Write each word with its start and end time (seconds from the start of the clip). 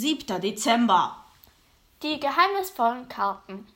7. 0.00 0.40
Dezember. 0.40 1.24
Die 2.04 2.20
geheimnisvollen 2.20 3.08
Karten. 3.08 3.66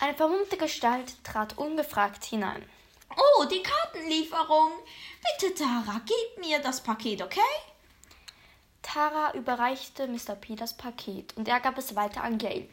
Eine 0.00 0.12
vermummte 0.12 0.58
Gestalt 0.58 1.24
trat 1.24 1.56
ungefragt 1.56 2.22
hinein. 2.26 2.62
Oh, 3.16 3.46
die 3.46 3.62
Kartenlieferung. 3.62 4.72
Bitte, 5.40 5.54
Tara, 5.54 6.02
gib 6.04 6.44
mir 6.44 6.58
das 6.58 6.82
Paket, 6.82 7.22
okay? 7.22 7.40
Tara 8.82 9.32
überreichte 9.32 10.06
Mr. 10.06 10.34
P 10.34 10.56
das 10.56 10.76
Paket 10.76 11.34
und 11.38 11.48
er 11.48 11.60
gab 11.60 11.78
es 11.78 11.96
weiter 11.96 12.22
an 12.22 12.36
Gail. 12.36 12.68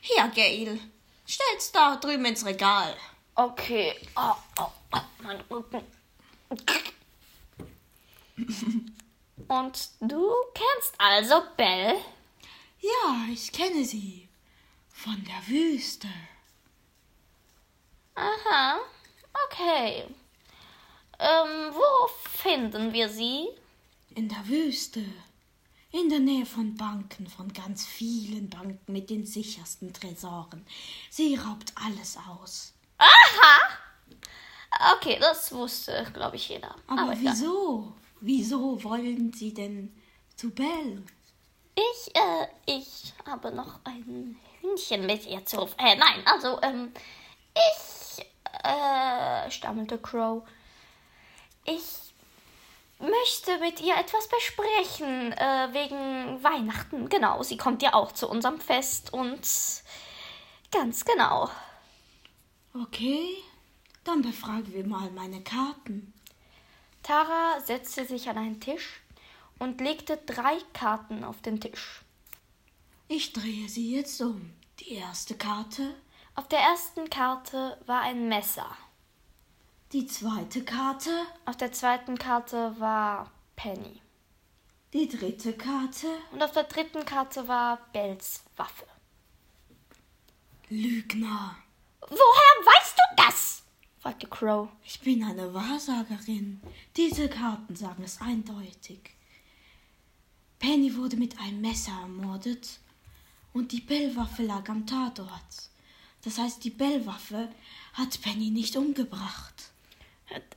Hier, 0.00 0.26
Gail. 0.28 0.80
Stell's 1.26 1.70
da 1.70 1.96
drüben 1.96 2.24
ins 2.24 2.46
Regal. 2.46 2.96
Okay. 3.34 3.94
Oh, 4.16 4.36
oh, 4.58 4.72
oh, 4.94 5.00
mein 5.22 5.38
Rücken. 5.50 5.84
Und 9.52 9.90
du 10.00 10.30
kennst 10.54 10.94
also 10.96 11.42
Belle? 11.58 11.96
Ja, 12.80 13.26
ich 13.30 13.52
kenne 13.52 13.84
sie. 13.84 14.26
Von 14.88 15.22
der 15.24 15.46
Wüste. 15.46 16.08
Aha. 18.14 18.80
Okay. 19.44 20.06
Ähm, 21.18 21.74
wo 21.74 22.08
finden 22.30 22.94
wir 22.94 23.10
sie? 23.10 23.46
In 24.14 24.30
der 24.30 24.48
Wüste. 24.48 25.04
In 25.90 26.08
der 26.08 26.20
Nähe 26.20 26.46
von 26.46 26.74
Banken, 26.74 27.26
von 27.26 27.52
ganz 27.52 27.84
vielen 27.84 28.48
Banken 28.48 28.90
mit 28.90 29.10
den 29.10 29.26
sichersten 29.26 29.92
Tresoren. 29.92 30.64
Sie 31.10 31.36
raubt 31.36 31.74
alles 31.74 32.16
aus. 32.16 32.72
Aha! 32.96 34.94
Okay, 34.96 35.18
das 35.20 35.52
wusste, 35.52 36.10
glaube 36.14 36.36
ich, 36.36 36.48
jeder. 36.48 36.74
Aber, 36.86 37.12
ja. 37.12 37.20
wieso? 37.20 37.94
Wieso 38.24 38.82
wollen 38.84 39.32
Sie 39.32 39.52
denn 39.52 39.92
zu 40.36 40.50
Belle? 40.50 41.02
Ich, 41.74 42.14
äh, 42.14 42.46
ich 42.66 43.12
habe 43.26 43.50
noch 43.50 43.80
ein 43.82 44.36
Hühnchen 44.60 45.06
mit 45.06 45.26
ihr 45.26 45.44
zu. 45.44 45.62
Äh, 45.76 45.96
nein, 45.96 46.22
also, 46.24 46.62
ähm, 46.62 46.92
ich, 47.52 48.24
äh, 48.62 49.50
stammelte 49.50 49.98
Crow. 49.98 50.44
Ich 51.64 52.14
möchte 53.00 53.58
mit 53.58 53.80
ihr 53.80 53.96
etwas 53.96 54.28
besprechen, 54.28 55.32
äh, 55.32 55.68
wegen 55.72 56.44
Weihnachten. 56.44 57.08
Genau, 57.08 57.42
sie 57.42 57.56
kommt 57.56 57.82
ja 57.82 57.94
auch 57.94 58.12
zu 58.12 58.28
unserem 58.28 58.60
Fest 58.60 59.12
und 59.12 59.40
ganz 60.70 61.04
genau. 61.04 61.50
Okay, 62.72 63.34
dann 64.04 64.22
befragen 64.22 64.72
wir 64.72 64.86
mal 64.86 65.10
meine 65.10 65.42
Karten. 65.42 66.14
Tara 67.12 67.60
setzte 67.60 68.06
sich 68.06 68.30
an 68.30 68.38
einen 68.38 68.58
Tisch 68.58 69.02
und 69.58 69.82
legte 69.82 70.16
drei 70.16 70.56
Karten 70.72 71.24
auf 71.24 71.42
den 71.42 71.60
Tisch. 71.60 72.00
Ich 73.06 73.34
drehe 73.34 73.68
sie 73.68 73.94
jetzt 73.94 74.18
um. 74.22 74.54
Die 74.80 74.94
erste 74.94 75.36
Karte, 75.36 75.94
Auf 76.36 76.48
der 76.48 76.60
ersten 76.60 77.10
Karte 77.10 77.78
war 77.84 78.00
ein 78.00 78.28
Messer. 78.30 78.78
die 79.92 80.06
zweite 80.06 80.64
Karte, 80.64 81.10
Auf 81.44 81.58
der 81.58 81.70
zweiten 81.72 82.16
Karte 82.16 82.74
war 82.80 83.30
Penny. 83.56 84.00
die 84.94 85.06
dritte 85.06 85.52
Karte. 85.52 86.06
Und 86.30 86.42
auf 86.42 86.52
der 86.52 86.64
dritten 86.64 87.04
Karte 87.04 87.46
war 87.46 87.76
Bells 87.92 88.42
Waffe. 88.56 88.86
Lügner. 90.70 91.56
Woher 92.00 92.16
weißt 92.72 92.96
du? 92.96 93.01
Fragte 94.02 94.26
Crow. 94.26 94.68
Ich 94.84 94.98
bin 95.00 95.22
eine 95.22 95.54
Wahrsagerin. 95.54 96.60
Diese 96.96 97.28
Karten 97.28 97.76
sagen 97.76 98.02
es 98.02 98.20
eindeutig. 98.20 98.98
Penny 100.58 100.96
wurde 100.96 101.16
mit 101.16 101.38
einem 101.38 101.60
Messer 101.60 101.92
ermordet 102.02 102.80
und 103.52 103.70
die 103.70 103.80
Bellwaffe 103.80 104.42
lag 104.42 104.68
am 104.68 104.86
Tatort. 104.86 105.30
Das 106.24 106.38
heißt, 106.38 106.64
die 106.64 106.70
Bellwaffe 106.70 107.48
hat 107.94 108.20
Penny 108.22 108.50
nicht 108.50 108.76
umgebracht. 108.76 109.70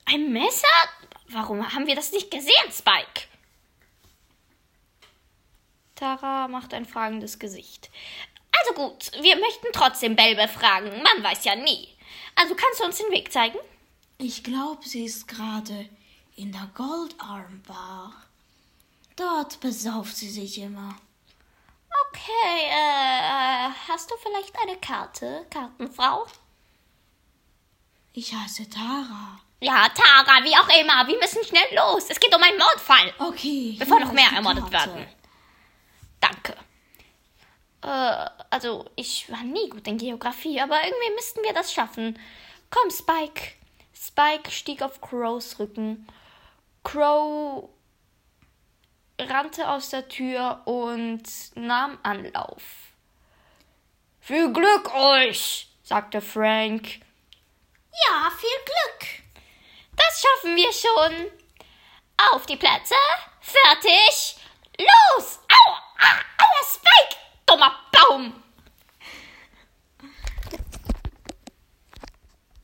Ein 0.06 0.32
Messer? 0.32 0.68
Warum 1.30 1.72
haben 1.72 1.86
wir 1.86 1.96
das 1.96 2.12
nicht 2.12 2.32
gesehen, 2.32 2.72
Spike? 2.72 3.28
Tara 5.94 6.48
macht 6.48 6.74
ein 6.74 6.86
fragendes 6.86 7.38
Gesicht. 7.38 7.92
Also 8.60 8.74
gut, 8.74 9.12
wir 9.22 9.36
möchten 9.38 9.68
trotzdem 9.72 10.16
Bell 10.16 10.36
befragen. 10.36 10.90
Man 11.04 11.24
weiß 11.24 11.46
ja 11.46 11.56
nie. 11.56 11.95
Also 12.36 12.56
kannst 12.56 12.80
du 12.80 12.86
uns 12.86 12.98
den 12.98 13.12
Weg 13.12 13.32
zeigen? 13.32 13.58
Ich 14.18 14.44
glaube, 14.44 14.88
sie 14.88 15.06
ist 15.06 15.28
gerade 15.28 15.90
in 16.36 16.52
der 16.52 16.70
Goldarm 16.74 17.62
Bar. 17.68 18.14
Dort 19.16 19.60
besauft 19.60 20.16
sie 20.16 20.30
sich 20.30 20.60
immer. 20.60 20.96
Okay, 22.10 22.68
äh, 22.70 23.70
hast 23.88 24.12
du 24.12 24.16
vielleicht 24.22 24.54
eine 24.60 24.78
Karte, 24.78 25.46
Kartenfrau? 25.50 26.26
Ich 28.14 28.34
heiße 28.34 28.70
Tara. 28.70 29.40
Ja, 29.60 29.90
Tara, 29.90 30.44
wie 30.44 30.56
auch 30.56 30.70
immer. 30.80 31.08
Wir 31.08 31.18
müssen 31.18 31.44
schnell 31.44 31.76
los. 31.76 32.06
Es 32.10 32.20
geht 32.20 32.34
um 32.34 32.42
einen 32.42 32.58
Mordfall. 32.58 33.14
Okay. 33.20 33.76
Bevor 33.80 34.00
noch 34.00 34.12
mehr 34.12 34.30
ermordet 34.34 34.72
werden. 34.72 35.08
Danke. 36.20 36.56
Äh, 37.86 38.30
also, 38.50 38.86
ich 38.96 39.30
war 39.32 39.44
nie 39.44 39.70
gut 39.70 39.88
in 39.88 39.98
Geografie, 39.98 40.60
aber 40.60 40.84
irgendwie 40.84 41.14
müssten 41.14 41.44
wir 41.44 41.54
das 41.54 41.72
schaffen. 41.72 42.20
Komm, 42.72 42.90
Spike. 42.90 43.54
Spike 43.94 44.50
stieg 44.50 44.82
auf 44.82 45.02
Crows 45.02 45.60
Rücken. 45.60 46.08
Crow 46.84 47.70
rannte 49.20 49.70
aus 49.70 49.92
der 49.92 50.08
Tür 50.08 50.62
und 50.66 51.24
nahm 51.56 52.00
Anlauf. 52.02 52.64
Viel 54.20 54.52
Glück 54.52 54.94
euch, 54.96 55.68
sagte 55.84 56.22
Frank. 56.22 57.00
Ja, 58.08 58.32
viel 58.36 58.66
Glück. 58.66 59.24
Das 59.96 60.22
schaffen 60.22 60.56
wir 60.56 60.74
schon. 60.74 61.32
Auf 62.34 62.46
die 62.48 62.58
Plätze. 62.58 62.96
Fertig. 63.42 64.38
Los. 64.78 65.40
Au. 65.48 65.72
Ah, 66.00 66.20
aua, 66.38 66.64
Spike. 66.68 67.25
con 68.16 68.45